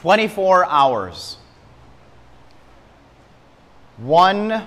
[0.00, 1.36] 24 hours.
[3.98, 4.66] One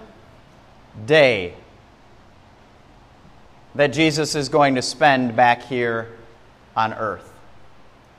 [1.08, 1.56] day
[3.74, 6.16] that Jesus is going to spend back here
[6.76, 7.34] on earth.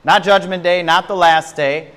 [0.03, 1.91] Not Judgment Day, not the last day,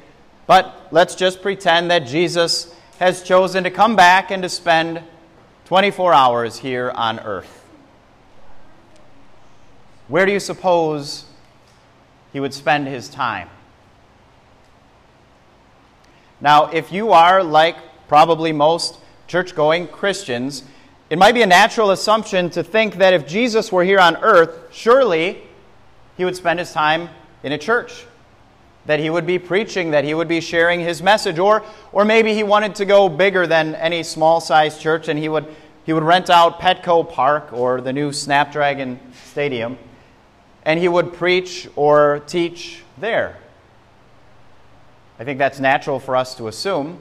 [0.47, 5.03] but let's just pretend that Jesus has chosen to come back and to spend
[5.65, 7.65] 24 hours here on earth.
[10.07, 11.25] Where do you suppose
[12.33, 13.49] he would spend his time?
[16.41, 17.77] Now, if you are like
[18.09, 20.65] probably most church going Christians,
[21.11, 24.69] it might be a natural assumption to think that if Jesus were here on earth,
[24.73, 25.43] surely
[26.17, 27.09] he would spend his time
[27.43, 28.05] in a church.
[28.87, 31.63] That he would be preaching, that he would be sharing his message, or,
[31.93, 35.47] or maybe he wanted to go bigger than any small sized church and he would,
[35.85, 38.99] he would rent out Petco Park or the new Snapdragon
[39.31, 39.79] Stadium
[40.63, 43.39] and he would preach or teach there.
[45.19, 47.01] I think that's natural for us to assume.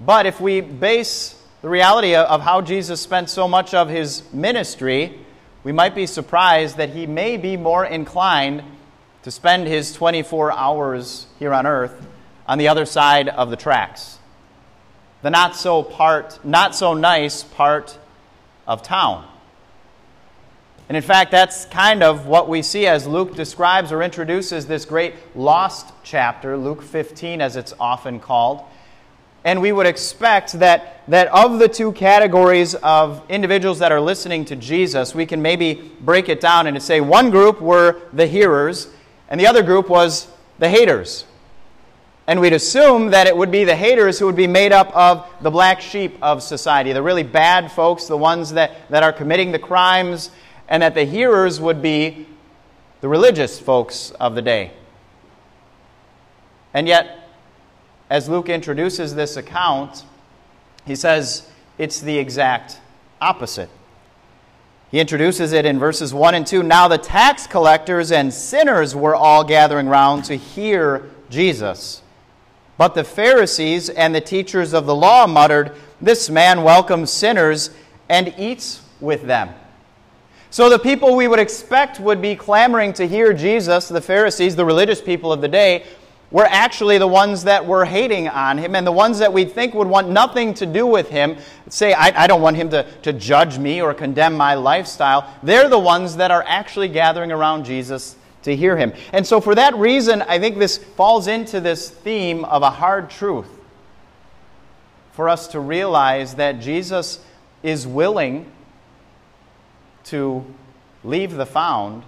[0.00, 5.18] But if we base the reality of how Jesus spent so much of his ministry,
[5.64, 8.62] we might be surprised that he may be more inclined
[9.24, 12.06] to spend his 24 hours here on earth
[12.46, 14.18] on the other side of the tracks.
[15.22, 17.98] The not so part, not so nice part
[18.68, 19.26] of town.
[20.88, 24.86] And in fact, that's kind of what we see as Luke describes or introduces this
[24.86, 28.62] great lost chapter, Luke 15 as it's often called.
[29.44, 34.46] And we would expect that, that of the two categories of individuals that are listening
[34.46, 38.88] to Jesus, we can maybe break it down and say one group were the hearers,
[39.28, 41.24] and the other group was the haters.
[42.26, 45.26] And we'd assume that it would be the haters who would be made up of
[45.40, 49.52] the black sheep of society, the really bad folks, the ones that, that are committing
[49.52, 50.30] the crimes,
[50.68, 52.26] and that the hearers would be
[53.00, 54.72] the religious folks of the day.
[56.74, 57.30] And yet,
[58.10, 60.04] as Luke introduces this account,
[60.84, 62.80] he says it's the exact
[63.20, 63.70] opposite.
[64.90, 66.62] He introduces it in verses 1 and 2.
[66.62, 72.02] Now the tax collectors and sinners were all gathering round to hear Jesus.
[72.78, 77.70] But the Pharisees and the teachers of the law muttered, This man welcomes sinners
[78.08, 79.50] and eats with them.
[80.50, 84.64] So the people we would expect would be clamoring to hear Jesus, the Pharisees, the
[84.64, 85.84] religious people of the day,
[86.30, 89.74] were actually the ones that were hating on him and the ones that we think
[89.74, 91.36] would want nothing to do with him,
[91.68, 95.32] say, I, I, don't want him to, to judge me or condemn my lifestyle.
[95.42, 98.92] They're the ones that are actually gathering around Jesus to hear him.
[99.12, 103.10] And so, for that reason, I think this falls into this theme of a hard
[103.10, 103.48] truth
[105.12, 107.20] for us to realize that Jesus
[107.62, 108.50] is willing
[110.10, 110.44] to
[111.04, 112.02] leave the found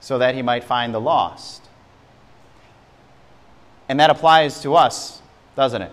[0.00, 1.62] so that he might find the lost.
[3.88, 5.22] And that applies to us,
[5.54, 5.92] doesn't it?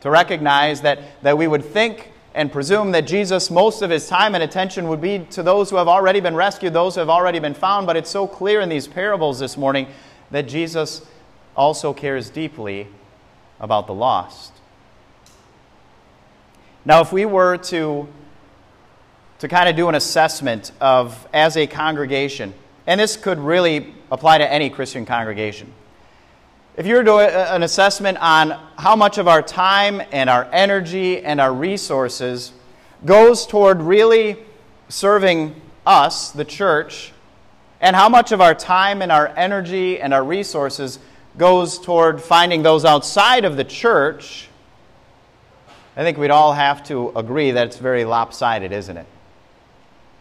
[0.00, 4.34] To recognize that, that we would think and presume that Jesus, most of his time
[4.34, 7.38] and attention would be to those who have already been rescued, those who have already
[7.38, 7.86] been found.
[7.86, 9.88] But it's so clear in these parables this morning
[10.30, 11.04] that Jesus
[11.56, 12.86] also cares deeply
[13.58, 14.52] about the lost.
[16.84, 18.08] Now, if we were to,
[19.40, 22.54] to kind of do an assessment of, as a congregation,
[22.86, 25.72] and this could really apply to any Christian congregation,
[26.76, 30.48] if you were to do an assessment on how much of our time and our
[30.52, 32.52] energy and our resources
[33.04, 34.38] goes toward really
[34.88, 37.12] serving us, the church,
[37.80, 40.98] and how much of our time and our energy and our resources
[41.36, 44.48] goes toward finding those outside of the church,
[45.96, 49.06] I think we'd all have to agree that it's very lopsided, isn't it?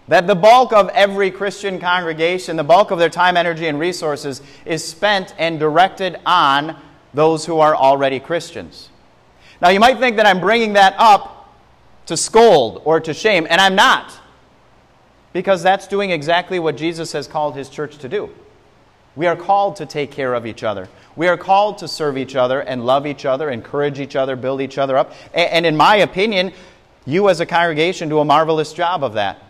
[0.09, 4.41] That the bulk of every Christian congregation, the bulk of their time, energy, and resources
[4.65, 6.75] is spent and directed on
[7.13, 8.89] those who are already Christians.
[9.61, 11.53] Now, you might think that I'm bringing that up
[12.07, 14.11] to scold or to shame, and I'm not.
[15.31, 18.31] Because that's doing exactly what Jesus has called his church to do.
[19.15, 20.89] We are called to take care of each other.
[21.15, 24.59] We are called to serve each other and love each other, encourage each other, build
[24.59, 25.13] each other up.
[25.35, 26.51] And in my opinion,
[27.05, 29.43] you as a congregation do a marvelous job of that.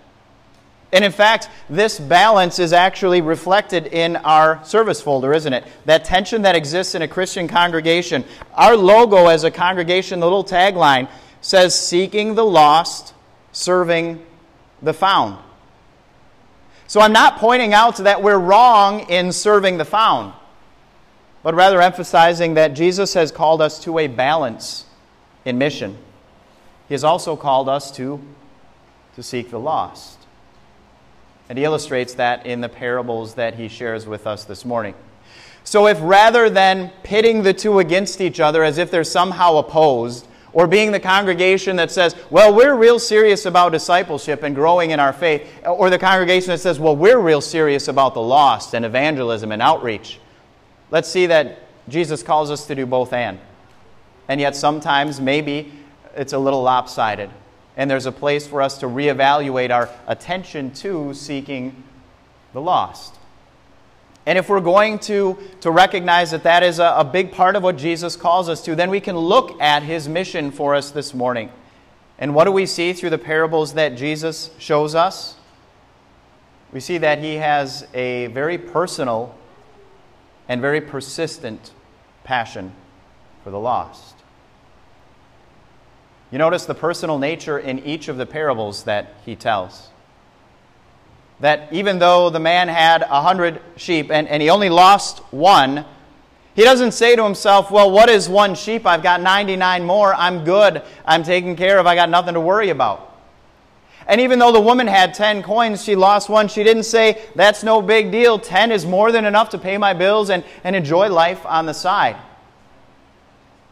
[0.92, 5.64] And in fact, this balance is actually reflected in our service folder, isn't it?
[5.86, 8.26] That tension that exists in a Christian congregation.
[8.56, 11.08] Our logo as a congregation, the little tagline,
[11.42, 13.14] says seeking the lost,
[13.52, 14.26] serving
[14.82, 15.38] the found.
[16.88, 20.34] So I'm not pointing out that we're wrong in serving the found,
[21.44, 24.86] but rather emphasizing that Jesus has called us to a balance
[25.46, 26.00] in mission.
[26.88, 28.20] He has also called us to,
[29.16, 30.19] to seek the lost.
[31.50, 34.94] And he illustrates that in the parables that he shares with us this morning.
[35.64, 40.28] So, if rather than pitting the two against each other as if they're somehow opposed,
[40.54, 45.00] or being the congregation that says, well, we're real serious about discipleship and growing in
[45.00, 48.84] our faith, or the congregation that says, well, we're real serious about the lost and
[48.86, 50.20] evangelism and outreach,
[50.92, 53.40] let's see that Jesus calls us to do both and.
[54.28, 55.72] And yet, sometimes, maybe
[56.16, 57.30] it's a little lopsided.
[57.80, 61.82] And there's a place for us to reevaluate our attention to seeking
[62.52, 63.16] the lost.
[64.26, 67.64] And if we're going to, to recognize that that is a, a big part of
[67.64, 71.14] what Jesus calls us to, then we can look at his mission for us this
[71.14, 71.54] morning.
[72.18, 75.38] And what do we see through the parables that Jesus shows us?
[76.74, 79.38] We see that he has a very personal
[80.50, 81.72] and very persistent
[82.26, 82.74] passion
[83.46, 84.19] for the lost.
[86.32, 89.90] You notice the personal nature in each of the parables that he tells
[91.40, 95.86] that even though the man had a hundred sheep and, and he only lost one,
[96.56, 98.86] he doesn't say to himself, Well, what is one sheep?
[98.86, 100.14] I've got 99 more.
[100.14, 100.82] I'm good.
[101.06, 101.88] I'm taken care of.
[101.88, 103.06] I got nothing to worry about.
[104.08, 106.48] And even though the woman had 10 coins, she lost one.
[106.48, 108.38] She didn't say, That's no big deal.
[108.38, 111.74] 10 is more than enough to pay my bills and, and enjoy life on the
[111.74, 112.18] side.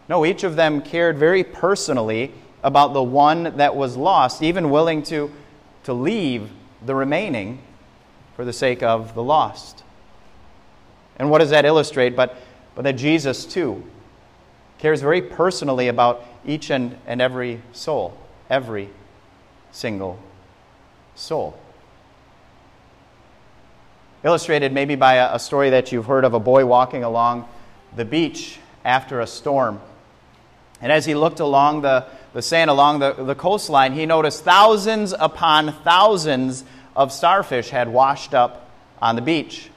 [0.07, 2.31] No, each of them cared very personally
[2.67, 5.31] about the one that was lost, even willing to,
[5.85, 6.49] to leave
[6.85, 7.61] the remaining
[8.35, 9.85] for the sake of the lost.
[11.15, 12.13] And what does that illustrate?
[12.13, 12.35] But,
[12.75, 13.85] but that Jesus, too,
[14.79, 18.17] cares very personally about each and, and every soul,
[18.49, 18.89] every
[19.71, 20.19] single
[21.15, 21.57] soul.
[24.25, 27.47] Illustrated maybe by a, a story that you've heard of a boy walking along
[27.95, 29.79] the beach after a storm.
[30.81, 32.05] And as he looked along the,
[32.37, 36.63] the sand along the, the coastline, he noticed thousands upon thousands
[36.95, 38.69] of starfish had washed up
[39.01, 39.71] on the beach.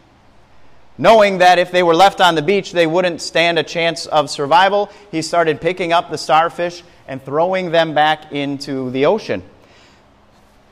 [0.98, 4.28] Knowing that if they were left on the beach, they wouldn't stand a chance of
[4.28, 9.42] survival, he started picking up the starfish and throwing them back into the ocean.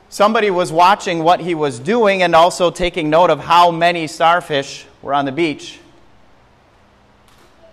[0.09, 4.85] Somebody was watching what he was doing and also taking note of how many starfish
[5.01, 5.79] were on the beach.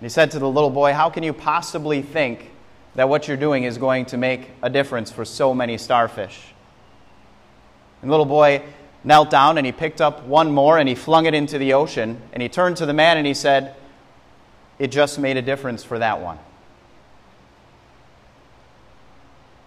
[0.00, 2.52] He said to the little boy, How can you possibly think
[2.96, 6.54] that what you're doing is going to make a difference for so many starfish.
[8.00, 8.62] And the little boy
[9.04, 12.20] knelt down and he picked up one more and he flung it into the ocean.
[12.32, 13.76] And he turned to the man and he said,
[14.78, 16.38] It just made a difference for that one.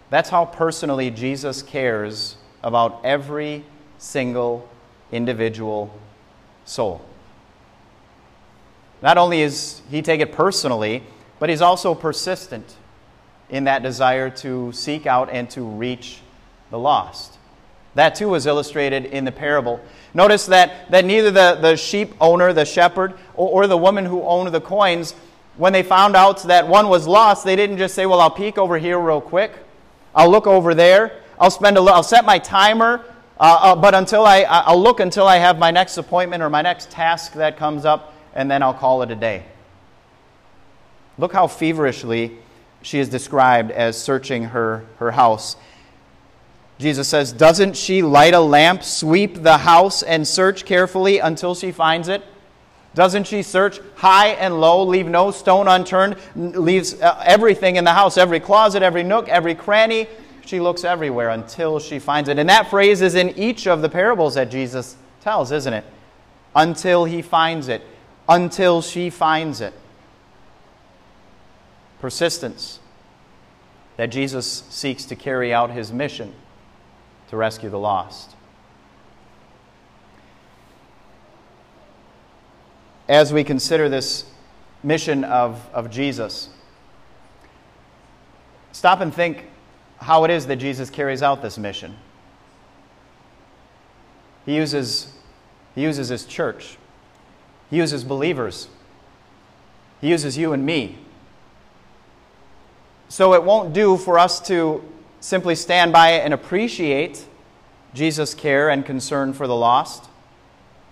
[0.10, 3.64] That's how personally Jesus cares about every
[4.00, 4.68] single
[5.12, 5.94] individual
[6.66, 7.06] soul.
[9.04, 11.04] Not only is he take it personally,
[11.38, 12.76] but he's also persistent
[13.50, 16.20] in that desire to seek out and to reach
[16.70, 17.38] the lost.
[17.96, 19.80] That too was illustrated in the parable.
[20.14, 24.22] Notice that, that neither the, the sheep owner, the shepherd, or, or the woman who
[24.24, 25.16] owned the coins,
[25.58, 28.58] when they found out that one was lost, they didn't just say, Well, I'll peek
[28.58, 29.52] over here real quick.
[30.16, 31.22] I'll look over there.
[31.40, 33.04] I'll spend a I'll set my timer,
[33.40, 36.62] uh, uh, but until I, I'll look until I have my next appointment or my
[36.62, 39.44] next task that comes up, and then I'll call it a day.
[41.18, 42.38] Look how feverishly
[42.82, 45.56] she is described as searching her, her house.
[46.78, 51.72] Jesus says, Doesn't she light a lamp, sweep the house, and search carefully until she
[51.72, 52.24] finds it?
[52.96, 57.94] Doesn't she search high and low, leave no stone unturned, leaves uh, everything in the
[57.94, 60.08] house, every closet, every nook, every cranny?
[60.46, 62.40] She looks everywhere until she finds it.
[62.40, 65.84] And that phrase is in each of the parables that Jesus tells, isn't it?
[66.56, 67.84] Until he finds it,
[68.28, 69.74] until she finds it
[72.00, 72.80] persistence
[73.98, 76.34] that Jesus seeks to carry out his mission
[77.30, 78.32] to rescue the lost.
[83.08, 84.26] As we consider this
[84.84, 86.50] mission of, of Jesus,
[88.72, 89.48] stop and think
[90.00, 91.98] how it is that Jesus carries out this mission.
[94.46, 95.14] He uses,
[95.76, 96.78] he uses his church,
[97.70, 98.70] he uses believers,
[100.00, 100.98] he uses you and me
[103.10, 104.84] so it won't do for us to
[105.20, 107.26] simply stand by and appreciate
[107.94, 110.06] Jesus' care and concern for the lost.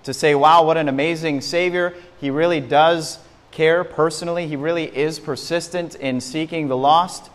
[0.04, 1.94] To say, wow, what an amazing Savior.
[2.20, 3.20] He really does
[3.52, 7.30] care personally, He really is persistent in seeking the lost.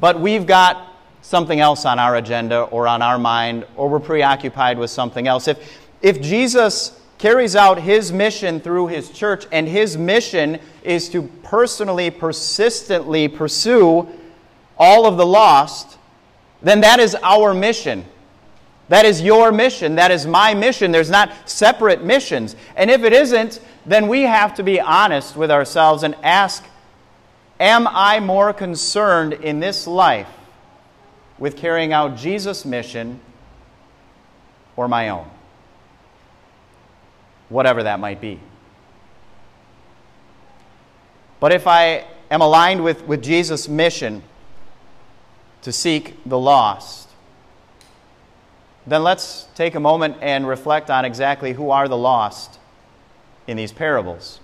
[0.00, 4.78] But we've got something else on our agenda or on our mind, or we're preoccupied
[4.78, 5.48] with something else.
[5.48, 11.22] If, if Jesus carries out his mission through his church, and his mission is to
[11.42, 14.08] personally, persistently pursue
[14.78, 15.98] all of the lost,
[16.62, 18.04] then that is our mission.
[18.88, 19.96] That is your mission.
[19.96, 20.92] That is my mission.
[20.92, 22.56] There's not separate missions.
[22.74, 26.64] And if it isn't, then we have to be honest with ourselves and ask
[27.60, 30.28] Am I more concerned in this life
[31.38, 33.18] with carrying out Jesus' mission
[34.76, 35.28] or my own?
[37.48, 38.40] Whatever that might be.
[41.40, 44.22] But if I am aligned with, with Jesus' mission
[45.62, 47.08] to seek the lost,
[48.86, 52.58] then let's take a moment and reflect on exactly who are the lost
[53.46, 54.40] in these parables.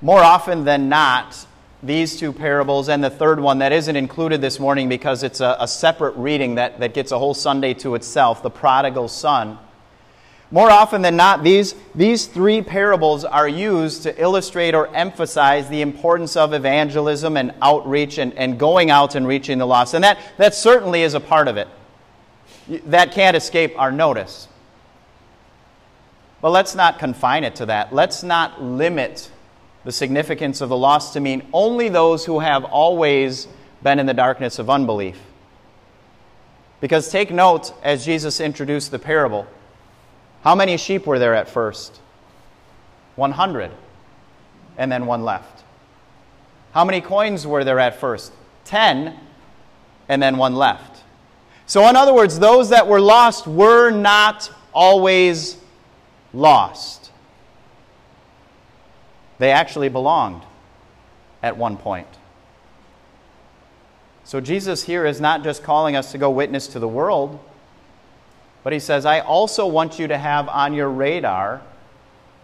[0.00, 1.46] More often than not,
[1.82, 5.56] these two parables and the third one that isn't included this morning because it's a,
[5.60, 9.58] a, separate reading that, that gets a whole Sunday to itself, the prodigal son.
[10.50, 15.80] More often than not, these, these three parables are used to illustrate or emphasize the
[15.80, 19.94] importance of evangelism and outreach and, and going out and reaching the lost.
[19.94, 21.66] And that, that certainly is a part of it.
[22.86, 24.48] That can't escape our notice.
[26.40, 27.94] But let's not confine it to that.
[27.94, 29.30] Let's not limit
[29.84, 33.48] the significance of the lost to mean only those who have always
[33.82, 35.18] been in the darkness of unbelief.
[36.80, 39.46] Because take note as Jesus introduced the parable
[40.44, 42.00] how many sheep were there at first?
[43.16, 43.70] 100.
[44.76, 45.64] And then one left.
[46.72, 48.32] How many coins were there at first?
[48.66, 49.18] 10.
[50.08, 51.02] And then one left.
[51.66, 55.56] So, in other words, those that were lost were not always
[56.34, 57.10] lost.
[59.38, 60.42] They actually belonged
[61.42, 62.08] at one point.
[64.24, 67.38] So Jesus here is not just calling us to go witness to the world,
[68.64, 71.62] but he says, I also want you to have on your radar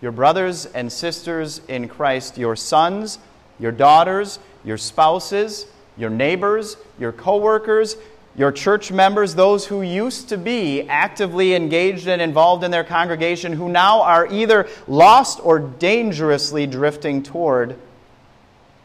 [0.01, 3.19] your brothers and sisters in Christ, your sons,
[3.59, 7.97] your daughters, your spouses, your neighbors, your coworkers,
[8.37, 13.53] your church members, those who used to be actively engaged and involved in their congregation,
[13.53, 17.77] who now are either lost or dangerously drifting toward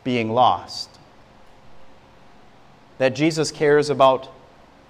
[0.04, 0.90] being lost.
[2.98, 4.30] That Jesus cares about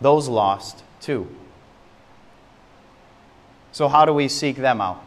[0.01, 1.27] those lost too.
[3.75, 5.03] So, how do we seek them out?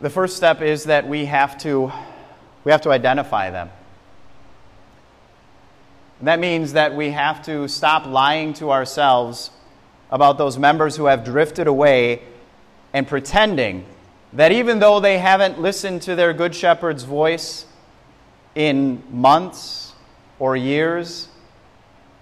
[0.00, 1.92] The first step is that we have to,
[2.64, 3.70] we have to identify them.
[6.20, 9.52] That means that we have to stop lying to ourselves
[10.10, 12.22] about those members who have drifted away
[12.92, 13.86] and pretending
[14.32, 17.64] that even though they haven't listened to their Good Shepherd's voice
[18.56, 19.92] in months
[20.40, 21.28] or years,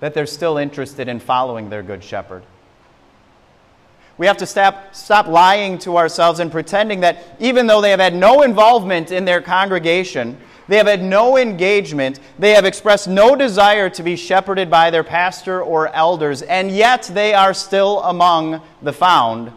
[0.00, 2.42] that they're still interested in following their Good Shepherd.
[4.20, 8.00] We have to stop, stop lying to ourselves and pretending that even though they have
[8.00, 10.36] had no involvement in their congregation,
[10.68, 12.20] they have had no engagement.
[12.38, 17.10] They have expressed no desire to be shepherded by their pastor or elders, and yet
[17.14, 19.52] they are still among the found.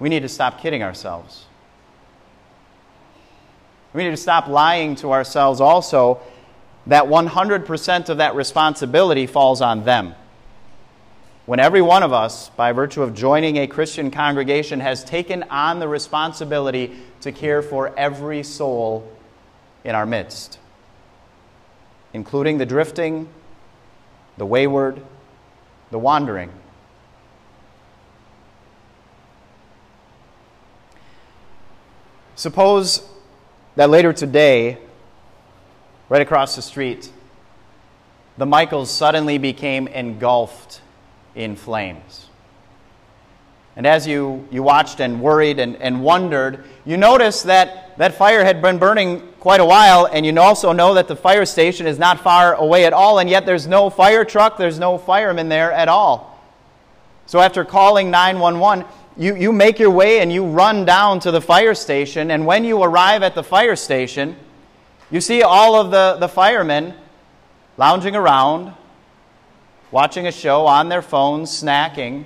[0.00, 1.44] We need to stop kidding ourselves.
[3.92, 6.20] We need to stop lying to ourselves also
[6.88, 10.16] that 100% of that responsibility falls on them.
[11.48, 15.78] When every one of us, by virtue of joining a Christian congregation, has taken on
[15.78, 19.10] the responsibility to care for every soul
[19.82, 20.58] in our midst,
[22.12, 23.30] including the drifting,
[24.36, 25.00] the wayward,
[25.90, 26.50] the wandering.
[32.36, 33.08] Suppose
[33.76, 34.76] that later today,
[36.10, 37.10] right across the street,
[38.36, 40.82] the Michaels suddenly became engulfed
[41.38, 42.26] in flames.
[43.76, 48.44] And as you, you watched and worried and, and wondered, you noticed that that fire
[48.44, 51.96] had been burning quite a while, and you also know that the fire station is
[51.96, 55.70] not far away at all, and yet there's no fire truck, there's no fireman there
[55.70, 56.40] at all.
[57.26, 58.84] So after calling 911,
[59.16, 62.64] you, you make your way and you run down to the fire station, and when
[62.64, 64.34] you arrive at the fire station,
[65.08, 66.94] you see all of the, the firemen
[67.76, 68.74] lounging around,
[69.90, 72.24] watching a show on their phones, snacking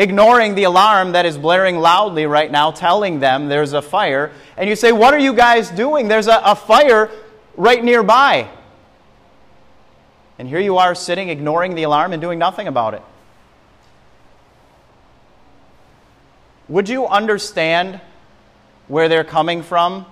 [0.00, 4.32] ignoring the alarm that is blaring loudly right now, telling them there's a fire.
[4.56, 6.08] And you say, What are you guys doing?
[6.08, 7.10] There's a, a fire
[7.56, 8.48] right nearby.
[10.38, 13.02] And here you are sitting, ignoring the alarm and doing nothing about it.
[16.68, 18.00] Would you understand
[18.88, 20.06] where they're coming from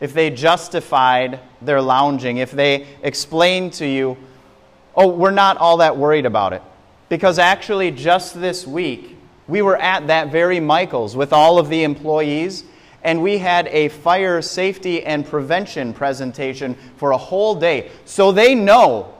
[0.00, 4.16] if they justified their lounging, if they explained to you,
[4.94, 6.62] oh, we're not all that worried about it?
[7.08, 9.16] Because actually, just this week,
[9.48, 12.64] we were at that very Michael's with all of the employees,
[13.02, 17.90] and we had a fire safety and prevention presentation for a whole day.
[18.04, 19.14] So they know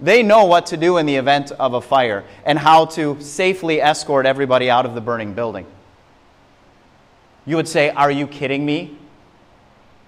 [0.00, 3.80] They know what to do in the event of a fire and how to safely
[3.80, 5.66] escort everybody out of the burning building.
[7.46, 8.98] You would say, Are you kidding me?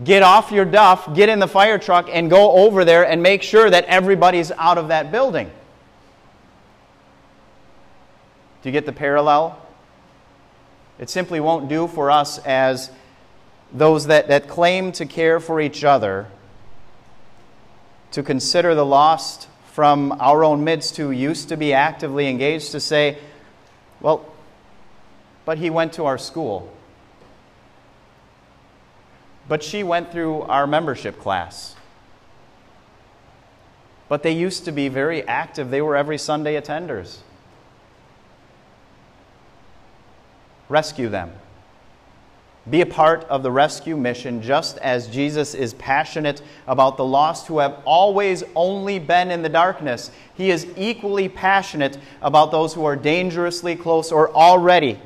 [0.04, 3.42] Get off your duff, get in the fire truck, and go over there and make
[3.42, 5.50] sure that everybody's out of that building.
[8.62, 9.58] Do you get the parallel?
[10.98, 12.90] It simply won't do for us as
[13.72, 16.26] those that, that claim to care for each other
[18.12, 22.80] to consider the lost from our own midst who used to be actively engaged to
[22.80, 23.18] say,
[24.00, 24.24] well,
[25.44, 26.72] but he went to our school.
[29.48, 31.76] But she went through our membership class.
[34.08, 35.70] But they used to be very active.
[35.70, 37.18] They were every Sunday attenders.
[40.68, 41.32] Rescue them.
[42.68, 47.46] Be a part of the rescue mission just as Jesus is passionate about the lost
[47.46, 50.10] who have always only been in the darkness.
[50.34, 55.00] He is equally passionate about those who are dangerously close or already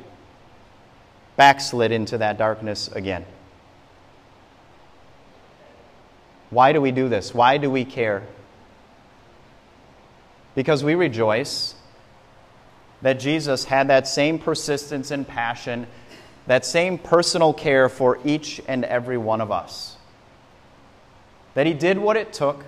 [1.37, 3.27] backslid into that darkness again.
[6.51, 7.33] Why do we do this?
[7.33, 8.23] Why do we care?
[10.55, 11.75] Because we rejoice
[13.03, 15.87] that Jesus had that same persistence and passion,
[16.47, 19.97] that same personal care for each and every one of us.
[21.55, 22.65] That he did what it took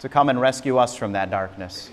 [0.00, 1.90] to come and rescue us from that darkness.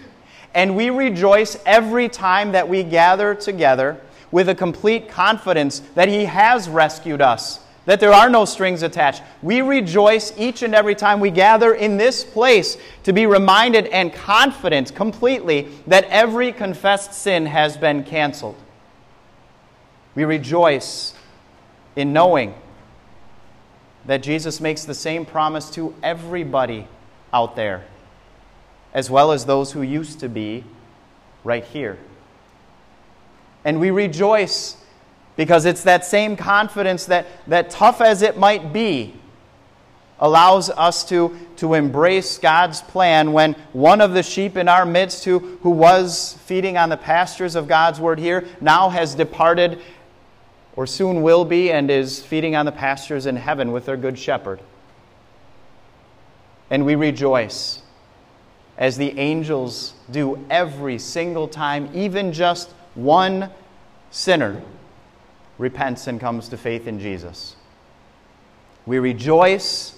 [0.53, 4.01] And we rejoice every time that we gather together
[4.31, 9.21] with a complete confidence that he has rescued us that there are no strings attached.
[9.41, 14.13] We rejoice each and every time we gather in this place to be reminded and
[14.13, 18.55] confident completely that every confessed sin has been canceled.
[20.15, 21.13] We rejoice
[21.95, 22.53] in knowing
[24.05, 26.87] that Jesus makes the same promise to everybody
[27.33, 27.85] out there,
[28.93, 30.63] as well as those who used to be
[31.43, 31.97] right here.
[33.65, 34.77] And we rejoice
[35.35, 39.13] because it's that same confidence that, that tough as it might be,
[40.19, 45.25] allows us to, to embrace God's plan when one of the sheep in our midst
[45.25, 49.81] who, who was feeding on the pastures of God's word here now has departed
[50.75, 54.17] or soon will be and is feeding on the pastures in heaven with their good
[54.17, 54.59] shepherd.
[56.69, 57.81] And we rejoice
[58.77, 63.51] as the angels do every single time, even just one
[64.09, 64.61] sinner
[65.57, 67.55] repents and comes to faith in Jesus.
[68.85, 69.97] We rejoice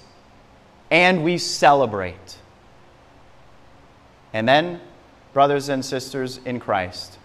[0.92, 2.38] and we celebrate.
[4.34, 4.82] And then,
[5.34, 7.18] brothers and sisters in Christ,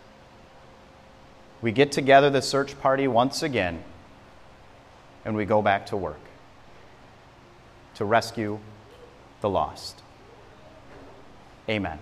[1.61, 3.83] we get together the search party once again
[5.25, 6.21] and we go back to work
[8.01, 8.59] to rescue
[9.43, 10.01] the lost.
[11.69, 11.99] Amen.